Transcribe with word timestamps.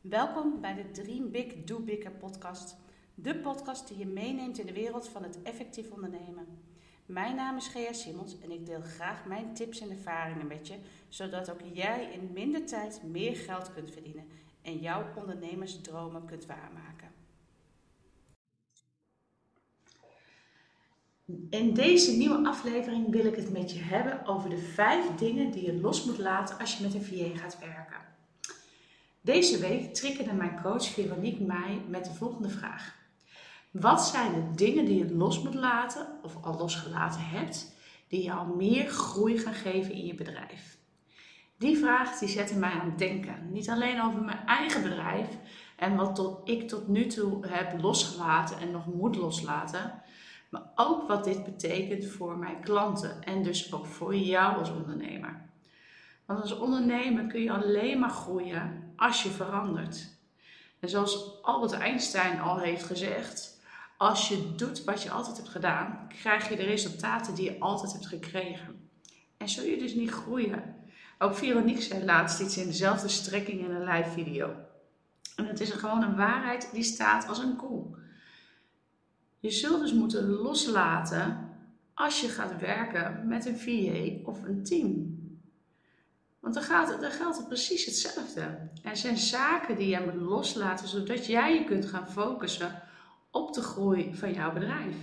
Welkom 0.00 0.60
bij 0.60 0.74
de 0.74 0.90
Dream 0.90 1.30
Big 1.30 1.64
Do 1.64 1.78
Bigger 1.78 2.10
podcast. 2.10 2.76
De 3.14 3.36
podcast 3.36 3.88
die 3.88 3.98
je 3.98 4.06
meeneemt 4.06 4.58
in 4.58 4.66
de 4.66 4.72
wereld 4.72 5.08
van 5.08 5.22
het 5.22 5.42
effectief 5.42 5.90
ondernemen. 5.90 6.46
Mijn 7.06 7.36
naam 7.36 7.56
is 7.56 7.68
Gea 7.68 7.92
Simons 7.92 8.40
en 8.40 8.50
ik 8.50 8.66
deel 8.66 8.80
graag 8.80 9.24
mijn 9.24 9.54
tips 9.54 9.80
en 9.80 9.90
ervaringen 9.90 10.46
met 10.46 10.68
je, 10.68 10.74
zodat 11.08 11.50
ook 11.50 11.60
jij 11.72 12.12
in 12.12 12.30
minder 12.32 12.66
tijd 12.66 13.02
meer 13.02 13.36
geld 13.36 13.72
kunt 13.72 13.90
verdienen 13.90 14.24
en 14.62 14.78
jouw 14.78 15.04
ondernemersdromen 15.16 16.24
kunt 16.24 16.46
waarmaken. 16.46 17.08
In 21.50 21.74
deze 21.74 22.16
nieuwe 22.16 22.48
aflevering 22.48 23.10
wil 23.10 23.24
ik 23.24 23.36
het 23.36 23.52
met 23.52 23.72
je 23.72 23.80
hebben 23.80 24.26
over 24.26 24.50
de 24.50 24.58
vijf 24.58 25.06
dingen 25.06 25.50
die 25.50 25.66
je 25.66 25.80
los 25.80 26.04
moet 26.04 26.18
laten 26.18 26.58
als 26.58 26.76
je 26.76 26.82
met 26.82 26.94
een 26.94 27.04
VA 27.04 27.38
gaat 27.38 27.58
werken. 27.58 28.10
Deze 29.22 29.58
week 29.58 29.94
triggerde 29.94 30.32
mijn 30.32 30.60
coach 30.62 30.84
Veronique 30.84 31.44
mij 31.44 31.82
met 31.88 32.04
de 32.04 32.14
volgende 32.14 32.48
vraag. 32.48 32.98
Wat 33.70 34.06
zijn 34.06 34.32
de 34.34 34.54
dingen 34.54 34.84
die 34.84 34.98
je 34.98 35.14
los 35.14 35.42
moet 35.42 35.54
laten 35.54 36.06
of 36.22 36.36
al 36.42 36.58
losgelaten 36.58 37.20
hebt, 37.20 37.74
die 38.08 38.22
jou 38.22 38.56
meer 38.56 38.88
groei 38.88 39.38
gaan 39.38 39.54
geven 39.54 39.92
in 39.92 40.06
je 40.06 40.14
bedrijf? 40.14 40.78
Die 41.58 41.78
vraag 41.78 42.18
die 42.18 42.28
zette 42.28 42.58
mij 42.58 42.70
aan 42.70 42.88
het 42.88 42.98
denken. 42.98 43.52
Niet 43.52 43.68
alleen 43.68 44.02
over 44.02 44.22
mijn 44.22 44.46
eigen 44.46 44.82
bedrijf 44.82 45.28
en 45.76 45.96
wat 45.96 46.14
tot, 46.14 46.48
ik 46.48 46.68
tot 46.68 46.88
nu 46.88 47.06
toe 47.06 47.46
heb 47.46 47.80
losgelaten 47.80 48.58
en 48.58 48.70
nog 48.70 48.86
moet 48.86 49.16
loslaten, 49.16 50.02
maar 50.50 50.72
ook 50.74 51.08
wat 51.08 51.24
dit 51.24 51.44
betekent 51.44 52.06
voor 52.06 52.36
mijn 52.36 52.60
klanten 52.60 53.22
en 53.22 53.42
dus 53.42 53.72
ook 53.72 53.86
voor 53.86 54.16
jou 54.16 54.58
als 54.58 54.70
ondernemer. 54.70 55.49
Want 56.30 56.42
als 56.42 56.58
ondernemer 56.58 57.26
kun 57.26 57.42
je 57.42 57.52
alleen 57.52 57.98
maar 57.98 58.10
groeien 58.10 58.92
als 58.96 59.22
je 59.22 59.28
verandert. 59.28 60.08
En 60.80 60.88
zoals 60.88 61.42
Albert 61.42 61.72
Einstein 61.72 62.40
al 62.40 62.58
heeft 62.58 62.82
gezegd, 62.82 63.60
als 63.96 64.28
je 64.28 64.54
doet 64.56 64.84
wat 64.84 65.02
je 65.02 65.10
altijd 65.10 65.36
hebt 65.36 65.48
gedaan, 65.48 66.08
krijg 66.08 66.48
je 66.48 66.56
de 66.56 66.62
resultaten 66.62 67.34
die 67.34 67.44
je 67.44 67.58
altijd 67.58 67.92
hebt 67.92 68.06
gekregen. 68.06 68.88
En 69.36 69.48
zul 69.48 69.64
je 69.64 69.78
dus 69.78 69.94
niet 69.94 70.10
groeien. 70.10 70.74
Ook 71.18 71.34
Veronique 71.34 71.82
zei 71.82 72.04
laatst 72.04 72.40
iets 72.40 72.56
in 72.56 72.66
dezelfde 72.66 73.08
strekking 73.08 73.60
in 73.60 73.70
een 73.70 73.84
live 73.84 74.10
video. 74.10 74.54
En 75.36 75.46
het 75.46 75.60
is 75.60 75.70
gewoon 75.70 76.02
een 76.02 76.16
waarheid 76.16 76.70
die 76.72 76.82
staat 76.82 77.28
als 77.28 77.38
een 77.38 77.56
koe. 77.56 77.84
Je 79.38 79.50
zult 79.50 79.80
dus 79.80 79.92
moeten 79.92 80.28
loslaten 80.28 81.48
als 81.94 82.20
je 82.20 82.28
gaat 82.28 82.60
werken 82.60 83.28
met 83.28 83.46
een 83.46 83.58
VA 83.58 84.30
of 84.30 84.42
een 84.42 84.64
team. 84.64 85.18
Want 86.40 86.54
dan, 86.54 86.62
gaat, 86.62 87.00
dan 87.00 87.10
geldt 87.10 87.36
het 87.36 87.48
precies 87.48 87.84
hetzelfde. 87.84 88.58
Er 88.82 88.96
zijn 88.96 89.16
zaken 89.16 89.76
die 89.76 89.88
jij 89.88 90.04
moet 90.04 90.28
loslaten, 90.28 90.88
zodat 90.88 91.26
jij 91.26 91.54
je 91.54 91.64
kunt 91.64 91.86
gaan 91.86 92.10
focussen 92.10 92.82
op 93.30 93.54
de 93.54 93.62
groei 93.62 94.14
van 94.14 94.32
jouw 94.32 94.52
bedrijf. 94.52 94.94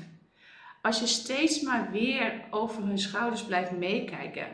Als 0.81 0.99
je 0.99 1.07
steeds 1.07 1.61
maar 1.61 1.91
weer 1.91 2.43
over 2.49 2.83
hun 2.83 2.99
schouders 2.99 3.43
blijft 3.43 3.71
meekijken, 3.71 4.47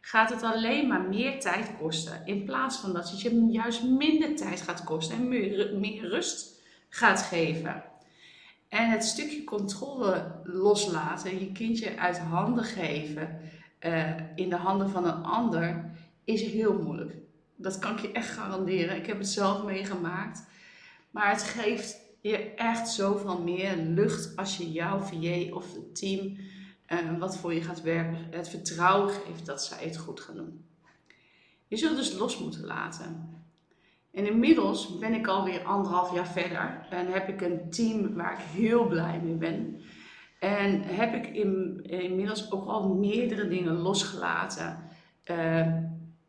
gaat 0.00 0.30
het 0.30 0.42
alleen 0.42 0.88
maar 0.88 1.00
meer 1.00 1.40
tijd 1.40 1.70
kosten. 1.80 2.22
In 2.24 2.44
plaats 2.44 2.76
van 2.76 2.92
dat 2.92 3.10
het 3.10 3.20
je 3.20 3.46
juist 3.50 3.82
minder 3.82 4.36
tijd 4.36 4.60
gaat 4.60 4.84
kosten 4.84 5.16
en 5.16 5.28
meer, 5.28 5.74
meer 5.78 6.08
rust 6.08 6.62
gaat 6.88 7.22
geven. 7.22 7.82
En 8.68 8.90
het 8.90 9.04
stukje 9.04 9.44
controle 9.44 10.40
loslaten, 10.44 11.38
je 11.38 11.52
kindje 11.52 11.98
uit 11.98 12.18
handen 12.18 12.64
geven 12.64 13.40
uh, 13.80 14.10
in 14.34 14.50
de 14.50 14.56
handen 14.56 14.90
van 14.90 15.06
een 15.06 15.24
ander, 15.24 15.90
is 16.26 16.42
heel 16.42 16.82
moeilijk. 16.82 17.14
Dat 17.56 17.78
kan 17.78 17.92
ik 17.92 17.98
je 17.98 18.12
echt 18.12 18.28
garanderen. 18.28 18.96
Ik 18.96 19.06
heb 19.06 19.18
het 19.18 19.28
zelf 19.28 19.64
meegemaakt. 19.64 20.44
Maar 21.10 21.30
het 21.30 21.42
geeft 21.42 22.00
je 22.20 22.36
echt 22.54 22.88
zoveel 22.88 23.42
meer 23.42 23.76
lucht 23.76 24.36
als 24.36 24.56
je 24.56 24.72
jouw 24.72 24.98
VA 24.98 25.54
of 25.54 25.74
het 25.74 25.96
team 25.96 26.36
uh, 26.88 27.18
wat 27.18 27.36
voor 27.36 27.54
je 27.54 27.62
gaat 27.62 27.82
werken 27.82 28.26
het 28.30 28.48
vertrouwen 28.48 29.14
geeft 29.14 29.46
dat 29.46 29.64
zij 29.64 29.84
het 29.84 29.96
goed 29.96 30.20
gaan 30.20 30.36
doen. 30.36 30.64
Je 31.68 31.76
zult 31.76 31.96
dus 31.96 32.12
los 32.12 32.38
moeten 32.38 32.64
laten. 32.64 33.34
En 34.12 34.26
inmiddels 34.26 34.98
ben 34.98 35.14
ik 35.14 35.26
alweer 35.26 35.64
anderhalf 35.64 36.14
jaar 36.14 36.28
verder 36.28 36.86
en 36.90 37.12
heb 37.12 37.28
ik 37.28 37.40
een 37.40 37.70
team 37.70 38.14
waar 38.14 38.32
ik 38.32 38.44
heel 38.60 38.86
blij 38.86 39.20
mee 39.20 39.34
ben. 39.34 39.80
En 40.38 40.82
heb 40.82 41.14
ik 41.14 41.26
in, 41.26 41.82
inmiddels 41.82 42.52
ook 42.52 42.66
al 42.66 42.94
meerdere 42.94 43.48
dingen 43.48 43.74
losgelaten. 43.74 44.84
Uh, 45.30 45.76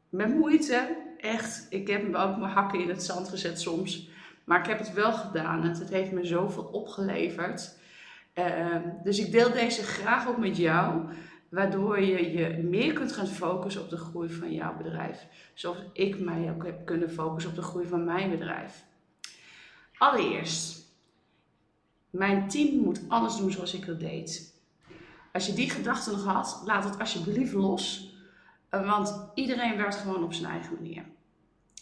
met 0.09 0.35
moeite, 0.35 0.97
echt. 1.17 1.65
Ik 1.69 1.87
heb 1.87 2.05
ook 2.05 2.37
mijn 2.37 2.51
hakken 2.51 2.79
in 2.79 2.89
het 2.89 3.03
zand 3.03 3.29
gezet 3.29 3.61
soms. 3.61 4.09
Maar 4.43 4.59
ik 4.59 4.65
heb 4.65 4.79
het 4.79 4.93
wel 4.93 5.13
gedaan. 5.13 5.63
En 5.63 5.69
het 5.69 5.89
heeft 5.89 6.11
me 6.11 6.25
zoveel 6.25 6.63
opgeleverd. 6.63 7.77
Uh, 8.35 8.75
dus 9.03 9.19
ik 9.19 9.31
deel 9.31 9.51
deze 9.51 9.83
graag 9.83 10.27
ook 10.27 10.37
met 10.37 10.57
jou. 10.57 11.03
Waardoor 11.49 12.01
je 12.01 12.31
je 12.31 12.63
meer 12.63 12.93
kunt 12.93 13.11
gaan 13.11 13.27
focussen 13.27 13.81
op 13.81 13.89
de 13.89 13.97
groei 13.97 14.29
van 14.29 14.53
jouw 14.53 14.77
bedrijf. 14.77 15.27
Zoals 15.53 15.77
ik 15.93 16.19
mij 16.19 16.51
ook 16.51 16.65
heb 16.65 16.85
kunnen 16.85 17.11
focussen 17.11 17.51
op 17.51 17.57
de 17.57 17.63
groei 17.63 17.87
van 17.87 18.05
mijn 18.05 18.29
bedrijf. 18.29 18.83
Allereerst, 19.97 20.85
mijn 22.09 22.47
team 22.47 22.83
moet 22.83 23.01
alles 23.07 23.37
doen 23.37 23.51
zoals 23.51 23.73
ik 23.73 23.85
dat 23.85 23.99
deed. 23.99 24.53
Als 25.33 25.45
je 25.45 25.53
die 25.53 25.69
gedachte 25.69 26.11
nog 26.11 26.25
had, 26.25 26.61
laat 26.65 26.83
het 26.83 26.99
alsjeblieft 26.99 27.53
los. 27.53 28.15
Eh, 28.69 28.89
want 28.89 29.29
iedereen 29.33 29.77
werkt 29.77 29.95
gewoon 29.95 30.23
op 30.23 30.33
zijn 30.33 30.51
eigen 30.51 30.73
manier. 30.73 31.03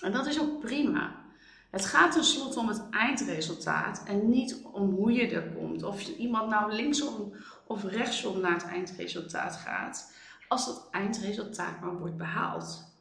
En 0.02 0.12
dat 0.12 0.28
is 0.28 0.42
ook 0.42 0.60
prima. 0.60 1.24
Het 1.70 1.86
gaat 1.86 2.12
tenslotte 2.12 2.60
om 2.60 2.68
het 2.68 2.90
eindresultaat 2.90 4.04
en 4.08 4.30
niet 4.30 4.62
om 4.72 4.90
hoe 4.90 5.12
je 5.12 5.28
er 5.28 5.52
komt. 5.52 5.84
Of 5.84 6.08
iemand 6.08 6.50
nou 6.50 6.72
linksom 6.72 7.34
of 7.68 7.84
rechtsom 7.84 8.40
naar 8.40 8.54
het 8.54 8.66
eindresultaat 8.66 9.56
gaat, 9.56 10.14
als 10.48 10.66
dat 10.66 10.88
eindresultaat 10.92 11.82
maar 11.82 11.98
wordt 11.98 12.18
behaald. 12.18 12.94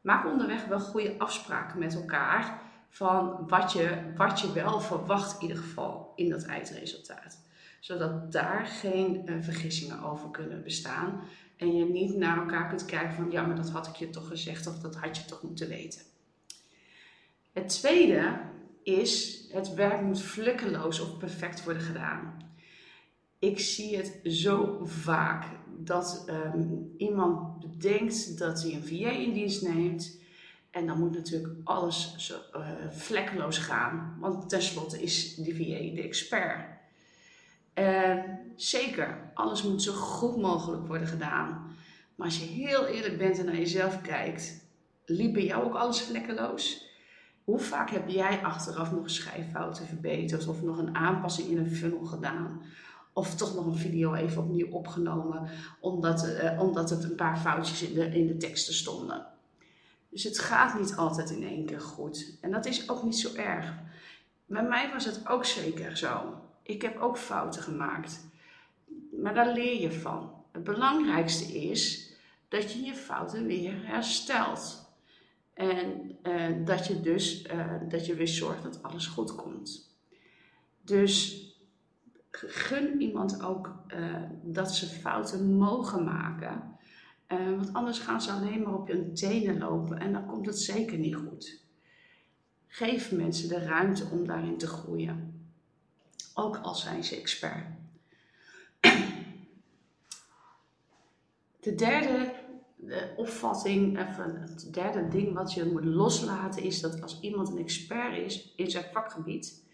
Maak 0.00 0.26
onderweg 0.26 0.64
wel 0.64 0.80
goede 0.80 1.14
afspraken 1.18 1.78
met 1.78 1.94
elkaar 1.94 2.60
van 2.88 3.48
wat 3.48 3.72
je, 3.72 4.12
wat 4.16 4.40
je 4.40 4.52
wel 4.52 4.80
verwacht 4.80 5.34
in 5.34 5.48
ieder 5.48 5.62
geval 5.62 6.12
in 6.16 6.30
dat 6.30 6.44
eindresultaat. 6.44 7.38
Zodat 7.80 8.32
daar 8.32 8.66
geen 8.66 9.22
uh, 9.24 9.34
vergissingen 9.40 10.02
over 10.02 10.30
kunnen 10.30 10.62
bestaan 10.62 11.20
en 11.58 11.76
je 11.76 11.84
niet 11.84 12.16
naar 12.16 12.38
elkaar 12.38 12.68
kunt 12.68 12.84
kijken 12.84 13.14
van 13.14 13.30
ja, 13.30 13.46
maar 13.46 13.56
dat 13.56 13.70
had 13.70 13.86
ik 13.86 13.96
je 13.96 14.10
toch 14.10 14.28
gezegd 14.28 14.66
of 14.66 14.78
dat 14.78 14.96
had 14.96 15.16
je 15.16 15.24
toch 15.24 15.42
moeten 15.42 15.68
weten. 15.68 16.00
Het 17.52 17.68
tweede 17.68 18.40
is, 18.82 19.44
het 19.52 19.74
werk 19.74 20.00
moet 20.00 20.22
vlekkeloos 20.22 21.00
of 21.00 21.18
perfect 21.18 21.64
worden 21.64 21.82
gedaan. 21.82 22.36
Ik 23.38 23.58
zie 23.58 23.96
het 23.96 24.20
zo 24.24 24.80
vaak 24.84 25.44
dat 25.78 26.24
um, 26.28 26.94
iemand 26.96 27.60
bedenkt 27.60 28.38
dat 28.38 28.62
hij 28.62 28.72
een 28.72 28.84
VA 28.84 29.10
in 29.10 29.32
dienst 29.32 29.62
neemt. 29.62 30.20
En 30.70 30.86
dan 30.86 30.98
moet 30.98 31.14
natuurlijk 31.14 31.54
alles 31.64 32.14
zo, 32.16 32.34
uh, 32.54 32.68
vlekkeloos 32.90 33.58
gaan. 33.58 34.16
Want 34.20 34.48
tenslotte 34.48 35.02
is 35.02 35.34
die 35.34 35.54
VA 35.54 35.94
de 35.94 36.02
expert. 36.02 36.77
Uh, 37.78 38.14
zeker, 38.56 39.30
alles 39.34 39.62
moet 39.62 39.82
zo 39.82 39.92
goed 39.92 40.36
mogelijk 40.36 40.86
worden 40.86 41.06
gedaan. 41.06 41.76
Maar 42.14 42.26
als 42.26 42.38
je 42.38 42.44
heel 42.44 42.86
eerlijk 42.86 43.18
bent 43.18 43.38
en 43.38 43.44
naar 43.44 43.56
jezelf 43.56 44.00
kijkt, 44.00 44.66
liep 45.04 45.32
bij 45.32 45.44
jou 45.44 45.64
ook 45.64 45.74
alles 45.74 46.00
vlekkeloos? 46.00 46.86
Hoe 47.44 47.58
vaak 47.58 47.90
heb 47.90 48.08
jij 48.08 48.42
achteraf 48.42 48.92
nog 48.92 49.10
schrijffouten 49.10 49.86
verbeterd 49.86 50.48
of 50.48 50.62
nog 50.62 50.78
een 50.78 50.94
aanpassing 50.94 51.48
in 51.48 51.58
een 51.58 51.70
funnel 51.70 52.04
gedaan? 52.04 52.62
Of 53.12 53.34
toch 53.34 53.54
nog 53.54 53.66
een 53.66 53.76
video 53.76 54.14
even 54.14 54.42
opnieuw 54.42 54.70
opgenomen, 54.70 55.48
omdat, 55.80 56.26
uh, 56.26 56.60
omdat 56.62 56.90
het 56.90 57.04
een 57.04 57.14
paar 57.14 57.38
foutjes 57.38 57.82
in 57.82 57.94
de, 57.94 58.04
in 58.04 58.26
de 58.26 58.36
teksten 58.36 58.74
stonden. 58.74 59.26
Dus 60.08 60.24
het 60.24 60.38
gaat 60.38 60.78
niet 60.78 60.96
altijd 60.96 61.30
in 61.30 61.44
één 61.44 61.66
keer 61.66 61.80
goed. 61.80 62.38
En 62.40 62.50
dat 62.50 62.66
is 62.66 62.88
ook 62.88 63.02
niet 63.02 63.18
zo 63.18 63.34
erg. 63.34 63.72
Bij 64.46 64.62
mij 64.62 64.90
was 64.92 65.04
het 65.04 65.28
ook 65.28 65.44
zeker 65.44 65.96
zo. 65.96 66.34
Ik 66.68 66.82
heb 66.82 67.00
ook 67.00 67.18
fouten 67.18 67.62
gemaakt. 67.62 68.26
Maar 69.22 69.34
daar 69.34 69.52
leer 69.52 69.80
je 69.80 69.92
van. 69.92 70.32
Het 70.52 70.64
belangrijkste 70.64 71.44
is 71.44 72.12
dat 72.48 72.72
je 72.72 72.82
je 72.82 72.94
fouten 72.94 73.46
weer 73.46 73.86
herstelt. 73.86 74.92
En 75.54 76.18
uh, 76.22 76.66
dat 76.66 76.86
je 76.86 77.00
dus 77.00 77.46
uh, 77.46 77.72
dat 77.88 78.06
je 78.06 78.14
weer 78.14 78.28
zorgt 78.28 78.62
dat 78.62 78.82
alles 78.82 79.06
goed 79.06 79.34
komt. 79.34 79.96
Dus 80.82 81.46
gun 82.30 83.00
iemand 83.00 83.42
ook 83.42 83.82
uh, 83.94 84.22
dat 84.42 84.74
ze 84.74 84.86
fouten 84.86 85.56
mogen 85.56 86.04
maken. 86.04 86.62
want 87.28 87.72
anders 87.72 87.98
gaan 87.98 88.22
ze 88.22 88.32
alleen 88.32 88.62
maar 88.62 88.74
op 88.74 88.88
hun 88.88 89.14
tenen 89.14 89.58
lopen 89.58 89.98
en 89.98 90.12
dan 90.12 90.26
komt 90.26 90.46
het 90.46 90.58
zeker 90.58 90.98
niet 90.98 91.16
goed. 91.16 91.64
Geef 92.66 93.12
mensen 93.12 93.48
de 93.48 93.58
ruimte 93.58 94.04
om 94.12 94.26
daarin 94.26 94.58
te 94.58 94.66
groeien. 94.66 95.37
Ook 96.38 96.56
al 96.56 96.74
zijn 96.74 97.04
ze 97.04 97.16
expert. 97.16 97.66
De 101.60 101.74
derde 101.74 102.34
de 102.76 103.12
opvatting, 103.16 103.98
even 103.98 104.40
het 104.40 104.74
derde 104.74 105.08
ding 105.08 105.34
wat 105.34 105.52
je 105.52 105.64
moet 105.64 105.84
loslaten, 105.84 106.62
is 106.62 106.80
dat 106.80 107.02
als 107.02 107.20
iemand 107.20 107.48
een 107.48 107.58
expert 107.58 108.16
is 108.16 108.52
in 108.56 108.70
zijn 108.70 108.84
vakgebied, 108.92 109.64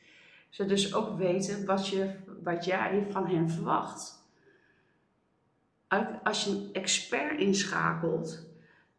ze 0.49 0.65
dus 0.65 0.95
ook 0.95 1.19
weten 1.19 1.65
wat, 1.67 1.89
je, 1.89 2.15
wat 2.43 2.65
jij 2.65 3.07
van 3.11 3.27
hen 3.27 3.51
verwacht. 3.51 4.23
Als 6.23 6.45
je 6.45 6.51
een 6.51 6.69
expert 6.73 7.41
inschakelt, 7.41 8.47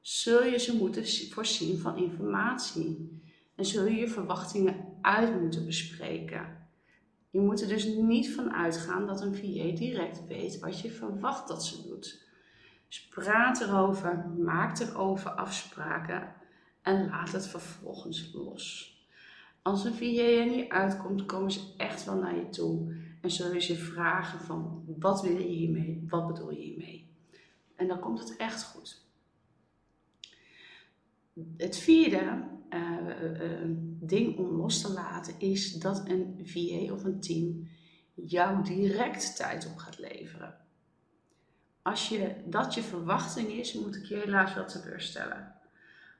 zul 0.02 0.44
je 0.44 0.60
ze 0.60 0.76
moeten 0.76 1.06
voorzien 1.32 1.80
van 1.80 1.98
informatie. 1.98 3.20
En 3.56 3.66
zul 3.66 3.86
je 3.86 3.96
je 3.96 4.08
verwachtingen 4.08 4.76
uit 5.02 5.42
moeten 5.42 5.66
bespreken. 5.66 6.65
Je 7.36 7.42
moet 7.42 7.62
er 7.62 7.68
dus 7.68 7.86
niet 7.86 8.34
van 8.34 8.54
uitgaan 8.54 9.08
dat 9.08 9.22
een 9.22 9.36
VA 9.36 9.76
direct 9.76 10.28
weet 10.28 10.60
wat 10.60 10.80
je 10.80 10.92
verwacht 10.92 11.48
dat 11.48 11.66
ze 11.66 11.88
doet. 11.88 12.26
Dus 12.88 13.08
praat 13.08 13.62
erover, 13.62 14.30
maak 14.38 14.80
erover 14.80 15.32
afspraken 15.32 16.36
en 16.82 17.08
laat 17.08 17.32
het 17.32 17.48
vervolgens 17.48 18.32
los. 18.34 18.94
Als 19.62 19.86
een 19.86 19.94
VA 19.94 20.22
er 20.22 20.46
niet 20.46 20.70
uitkomt, 20.70 21.26
komen 21.26 21.52
ze 21.52 21.74
echt 21.78 22.06
wel 22.06 22.16
naar 22.16 22.36
je 22.36 22.50
toe 22.50 22.96
en 23.22 23.32
zullen 23.32 23.62
ze 23.62 23.76
vragen 23.76 24.40
van 24.40 24.84
wat 25.00 25.22
wil 25.22 25.38
je 25.38 25.48
hiermee, 25.48 26.06
wat 26.08 26.28
bedoel 26.28 26.52
je 26.52 26.62
hiermee. 26.62 27.10
En 27.76 27.88
dan 27.88 28.00
komt 28.00 28.20
het 28.20 28.36
echt 28.38 28.64
goed. 28.64 29.06
Het 31.58 31.78
vierde 31.78 32.54
uh, 32.70 33.42
uh, 33.42 33.62
ding 34.00 34.38
om 34.38 34.46
los 34.46 34.82
te 34.82 34.92
laten 34.92 35.34
is 35.40 35.74
dat 35.74 36.10
een 36.10 36.42
VA 36.44 36.94
of 36.94 37.04
een 37.04 37.20
team 37.20 37.68
jou 38.14 38.64
direct 38.64 39.36
tijd 39.36 39.68
op 39.68 39.78
gaat 39.78 40.00
leveren. 40.00 40.58
Als 41.82 42.10
je, 42.10 42.36
dat 42.46 42.74
je 42.74 42.82
verwachting 42.82 43.48
is, 43.48 43.74
moet 43.74 43.96
ik 43.96 44.06
je 44.06 44.16
helaas 44.16 44.54
wel 44.54 44.66
teleurstellen. 44.66 45.54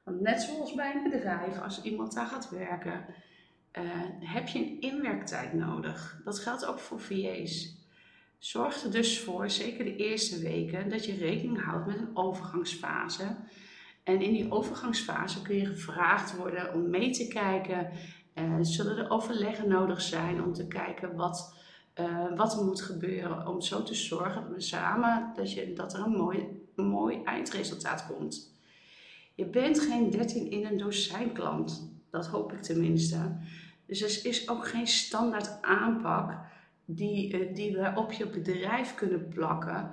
Want 0.04 0.22
net 0.22 0.42
zoals 0.42 0.74
bij 0.74 0.96
een 0.96 1.10
bedrijf, 1.10 1.62
als 1.62 1.82
iemand 1.82 2.14
daar 2.14 2.28
gaat 2.28 2.50
werken, 2.50 3.06
uh, 3.74 3.84
heb 4.20 4.48
je 4.48 4.60
een 4.60 4.82
inwerktijd 4.82 5.54
nodig. 5.54 6.22
Dat 6.24 6.40
geldt 6.40 6.66
ook 6.66 6.80
voor 6.80 7.00
VA's. 7.00 7.84
Zorg 8.38 8.84
er 8.84 8.92
dus 8.92 9.20
voor, 9.20 9.50
zeker 9.50 9.86
de 9.86 9.96
eerste 9.96 10.40
weken, 10.40 10.90
dat 10.90 11.06
je 11.06 11.16
rekening 11.16 11.64
houdt 11.64 11.86
met 11.86 11.98
een 11.98 12.16
overgangsfase. 12.16 13.36
En 14.06 14.22
in 14.22 14.34
die 14.34 14.52
overgangsfase 14.52 15.42
kun 15.42 15.56
je 15.56 15.66
gevraagd 15.66 16.36
worden 16.36 16.74
om 16.74 16.90
mee 16.90 17.12
te 17.12 17.28
kijken. 17.28 17.90
Uh, 18.36 18.58
zullen 18.62 18.98
er 18.98 19.10
overleggen 19.10 19.68
nodig 19.68 20.02
zijn 20.02 20.44
om 20.44 20.54
te 20.54 20.68
kijken 20.68 21.16
wat, 21.16 21.56
uh, 22.00 22.36
wat 22.36 22.58
er 22.58 22.66
moet 22.66 22.82
gebeuren. 22.82 23.48
Om 23.48 23.62
zo 23.62 23.84
te 23.84 23.96
zorgen 23.96 24.42
dat 24.42 24.52
we 24.54 24.62
samen 24.62 25.32
dat, 25.36 25.54
je, 25.54 25.74
dat 25.74 25.94
er 25.94 26.00
een 26.00 26.12
mooi, 26.12 26.68
mooi 26.76 27.24
eindresultaat 27.24 28.08
komt. 28.08 28.60
Je 29.36 29.46
bent 29.46 29.80
geen 29.80 30.10
13 30.10 30.52
in 30.52 30.66
een 30.66 30.78
dozijn 30.78 31.34
klant. 31.34 31.98
Dat 32.12 32.28
hoop 32.28 32.54
ik 32.54 32.62
tenminste. 32.62 33.38
Dus 33.86 34.02
er 34.02 34.30
is 34.30 34.50
ook 34.50 34.68
geen 34.68 34.88
standaard 34.88 35.62
aanpak 35.62 36.38
die, 36.86 37.34
uh, 37.34 37.56
die 37.56 37.72
we 37.72 37.92
op 37.96 38.12
je 38.12 38.28
bedrijf 38.28 38.96
kunnen 38.96 39.28
plakken. 39.28 39.92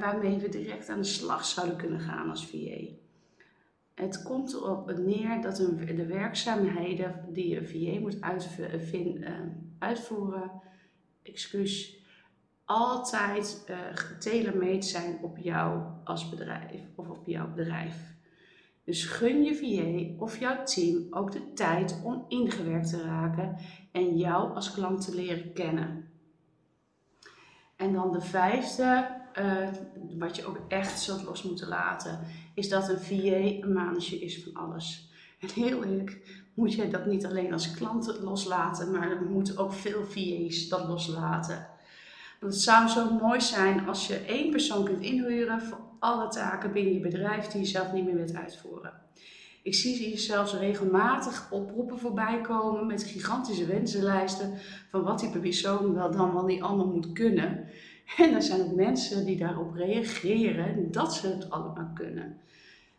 waarmee 0.00 0.38
we 0.38 0.48
direct 0.48 0.88
aan 0.88 1.00
de 1.00 1.04
slag 1.04 1.44
zouden 1.44 1.76
kunnen 1.76 2.00
gaan 2.00 2.30
als 2.30 2.46
VA. 2.46 3.04
Het 3.96 4.22
komt 4.22 4.54
erop 4.54 4.86
neer 4.98 5.42
dat 5.42 5.56
de 5.96 6.06
werkzaamheden 6.06 7.24
die 7.28 7.56
een 7.56 7.66
VA 7.66 8.00
moet 8.00 8.20
uh, 9.20 9.30
uitvoeren, 9.78 10.50
excuus, 11.22 12.04
altijd 12.64 13.66
uh, 13.70 13.76
zijn 14.82 15.18
op 15.22 15.38
jou 15.38 15.82
als 16.04 16.28
bedrijf 16.28 16.80
of 16.94 17.08
op 17.08 17.26
jouw 17.26 17.52
bedrijf. 17.54 18.14
Dus 18.84 19.04
gun 19.04 19.42
je 19.42 19.54
VA 19.54 20.22
of 20.24 20.38
jouw 20.38 20.64
team 20.64 21.06
ook 21.10 21.32
de 21.32 21.52
tijd 21.52 22.00
om 22.04 22.24
ingewerkt 22.28 22.88
te 22.88 23.02
raken 23.02 23.56
en 23.92 24.16
jou 24.16 24.54
als 24.54 24.72
klant 24.72 25.04
te 25.04 25.14
leren 25.14 25.52
kennen. 25.52 26.10
En 27.76 27.92
dan 27.92 28.12
de 28.12 28.20
vijfde 28.20 29.15
uh, 29.38 29.68
wat 30.18 30.36
je 30.36 30.46
ook 30.46 30.60
echt 30.68 31.00
zult 31.00 31.22
los 31.22 31.42
moeten 31.42 31.68
laten, 31.68 32.20
is 32.54 32.68
dat 32.68 32.88
een 32.88 33.00
VA 33.00 33.64
een 33.64 33.72
manager 33.72 34.22
is 34.22 34.42
van 34.42 34.62
alles. 34.62 35.10
En 35.40 35.48
heel 35.54 35.84
eerlijk, 35.84 36.18
moet 36.54 36.74
je 36.74 36.88
dat 36.88 37.06
niet 37.06 37.26
alleen 37.26 37.52
als 37.52 37.70
klant 37.70 38.18
loslaten, 38.22 38.90
maar 38.90 39.10
er 39.10 39.22
moeten 39.22 39.58
ook 39.58 39.72
veel 39.72 40.04
VA's 40.04 40.68
dat 40.68 40.88
loslaten. 40.88 41.66
Want 42.40 42.52
het 42.52 42.62
zou 42.62 42.88
zo 42.88 43.14
mooi 43.14 43.40
zijn 43.40 43.88
als 43.88 44.06
je 44.06 44.14
één 44.14 44.50
persoon 44.50 44.84
kunt 44.84 45.00
inhuren 45.00 45.62
voor 45.62 45.78
alle 45.98 46.28
taken 46.28 46.72
binnen 46.72 46.92
je 46.92 47.00
bedrijf 47.00 47.46
die 47.46 47.60
je 47.60 47.66
zelf 47.66 47.92
niet 47.92 48.04
meer 48.04 48.14
wilt 48.14 48.34
uitvoeren. 48.34 48.92
Ik 49.62 49.74
zie 49.74 49.96
hier 49.96 50.18
zelfs 50.18 50.54
regelmatig 50.54 51.50
oproepen 51.50 51.98
voorbij 51.98 52.40
komen 52.40 52.86
met 52.86 53.02
gigantische 53.02 53.66
wensenlijsten 53.66 54.54
van 54.88 55.02
wat 55.02 55.20
die 55.20 55.40
persoon 55.40 55.94
wel 55.94 56.10
dan 56.10 56.32
wel 56.32 56.44
niet 56.44 56.62
allemaal 56.62 56.86
moet 56.86 57.12
kunnen. 57.12 57.68
En 58.16 58.34
er 58.34 58.42
zijn 58.42 58.60
ook 58.60 58.74
mensen 58.74 59.26
die 59.26 59.36
daarop 59.36 59.74
reageren 59.74 60.92
dat 60.92 61.14
ze 61.14 61.28
het 61.28 61.50
allemaal 61.50 61.90
kunnen. 61.94 62.40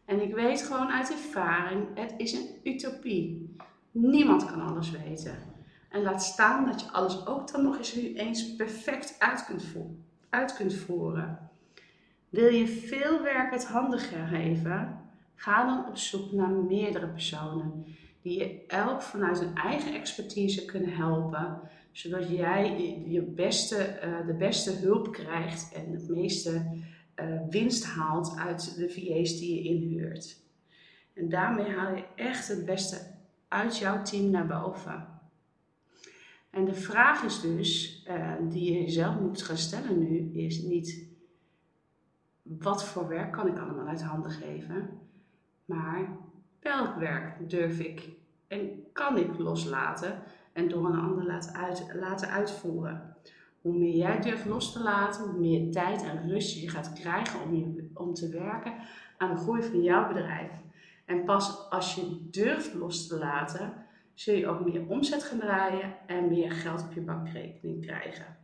En 0.05 0.21
ik 0.21 0.33
weet 0.33 0.61
gewoon 0.61 0.91
uit 0.91 1.11
ervaring, 1.11 1.87
het 1.95 2.13
is 2.17 2.33
een 2.33 2.47
utopie. 2.63 3.55
Niemand 3.91 4.45
kan 4.45 4.61
alles 4.61 4.91
weten. 4.91 5.37
En 5.89 6.01
laat 6.01 6.23
staan 6.23 6.65
dat 6.65 6.81
je 6.81 6.91
alles 6.91 7.25
ook 7.27 7.51
dan 7.51 7.63
nog 7.63 7.77
eens, 7.77 7.95
eens 7.95 8.55
perfect 8.55 9.15
uit 9.19 9.45
kunt, 9.45 9.63
uit 10.29 10.55
kunt 10.55 10.73
voeren. 10.73 11.49
Wil 12.29 12.53
je 12.53 12.67
veel 12.67 13.21
werk 13.21 13.51
het 13.51 13.65
handiger 13.65 14.27
geven? 14.27 15.01
Ga 15.35 15.65
dan 15.65 15.87
op 15.87 15.97
zoek 15.97 16.31
naar 16.31 16.49
meerdere 16.49 17.07
personen 17.07 17.85
die 18.27 18.39
je 18.39 18.65
elk 18.67 19.01
vanuit 19.01 19.39
hun 19.39 19.55
eigen 19.55 19.93
expertise 19.93 20.65
kunnen 20.65 20.95
helpen, 20.95 21.59
zodat 21.91 22.29
jij 22.29 22.77
je 23.05 23.21
beste, 23.21 23.99
uh, 24.03 24.27
de 24.27 24.33
beste 24.33 24.71
hulp 24.71 25.11
krijgt 25.11 25.73
en 25.73 25.91
het 25.91 26.09
meeste 26.09 26.81
uh, 27.15 27.41
winst 27.49 27.85
haalt 27.85 28.37
uit 28.37 28.75
de 28.75 28.89
VA's 28.89 29.39
die 29.39 29.55
je 29.55 29.69
inhuurt. 29.69 30.41
En 31.13 31.29
daarmee 31.29 31.71
haal 31.71 31.95
je 31.95 32.03
echt 32.15 32.47
het 32.47 32.65
beste 32.65 32.97
uit 33.47 33.77
jouw 33.77 34.01
team 34.01 34.29
naar 34.29 34.47
boven. 34.47 35.07
En 36.49 36.65
de 36.65 36.73
vraag 36.73 37.23
is 37.23 37.41
dus, 37.41 38.03
uh, 38.07 38.33
die 38.49 38.73
je 38.73 38.81
jezelf 38.81 39.19
moet 39.19 39.41
gaan 39.41 39.57
stellen 39.57 39.99
nu, 39.99 40.31
is 40.33 40.61
niet 40.61 41.07
wat 42.41 42.85
voor 42.85 43.07
werk 43.07 43.31
kan 43.31 43.47
ik 43.47 43.57
allemaal 43.57 43.87
uit 43.87 44.03
handen 44.03 44.31
geven, 44.31 44.89
maar 45.65 46.17
welk 46.59 46.95
werk 46.95 47.49
durf 47.49 47.79
ik 47.79 48.09
en 48.47 48.91
kan 48.93 49.17
ik 49.17 49.37
loslaten 49.37 50.21
en 50.53 50.67
door 50.69 50.85
een 50.85 50.99
ander 50.99 51.25
laten, 51.25 51.99
laten 51.99 52.29
uitvoeren. 52.29 53.15
Hoe 53.61 53.77
meer 53.77 53.95
jij 53.95 54.19
durft 54.19 54.45
los 54.45 54.73
te 54.73 54.83
laten, 54.83 55.23
hoe 55.23 55.39
meer 55.39 55.71
tijd 55.71 56.03
en 56.03 56.29
rust 56.29 56.61
je 56.61 56.69
gaat 56.69 56.93
krijgen 56.93 57.41
om, 57.41 57.75
om 57.93 58.13
te 58.13 58.29
werken 58.29 58.73
aan 59.17 59.35
de 59.35 59.41
groei 59.41 59.63
van 59.63 59.83
jouw 59.83 60.07
bedrijf. 60.07 60.51
En 61.05 61.23
pas 61.23 61.69
als 61.69 61.95
je 61.95 62.27
durft 62.31 62.73
los 62.73 63.07
te 63.07 63.17
laten, 63.17 63.73
zul 64.13 64.35
je 64.35 64.47
ook 64.47 64.65
meer 64.65 64.87
omzet 64.87 65.23
gaan 65.23 65.39
draaien 65.39 65.95
en 66.07 66.27
meer 66.27 66.51
geld 66.51 66.83
op 66.83 66.93
je 66.93 67.01
bankrekening 67.01 67.81
krijgen. 67.81 68.37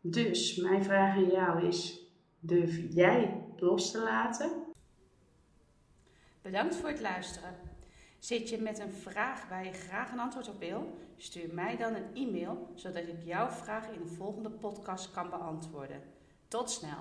Dus 0.00 0.56
mijn 0.56 0.84
vraag 0.84 1.16
aan 1.16 1.30
jou 1.30 1.66
is: 1.66 2.06
durf 2.40 2.94
jij 2.94 3.44
los 3.56 3.90
te 3.90 4.02
laten? 4.02 4.67
Bedankt 6.42 6.76
voor 6.76 6.88
het 6.88 7.00
luisteren. 7.00 7.54
Zit 8.18 8.48
je 8.48 8.58
met 8.58 8.78
een 8.78 8.92
vraag 8.92 9.48
waar 9.48 9.64
je 9.64 9.72
graag 9.72 10.12
een 10.12 10.20
antwoord 10.20 10.48
op 10.48 10.58
wil? 10.58 10.98
Stuur 11.16 11.54
mij 11.54 11.76
dan 11.76 11.94
een 11.94 12.14
e-mail 12.14 12.72
zodat 12.74 13.06
ik 13.06 13.24
jouw 13.24 13.48
vraag 13.48 13.88
in 13.88 14.02
de 14.02 14.08
volgende 14.08 14.50
podcast 14.50 15.10
kan 15.10 15.30
beantwoorden. 15.30 16.02
Tot 16.48 16.70
snel! 16.70 16.98